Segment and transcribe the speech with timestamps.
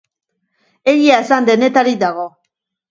[0.93, 2.29] Egia esan, denetarik dago.